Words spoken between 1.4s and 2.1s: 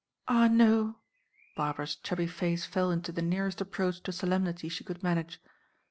Barbara's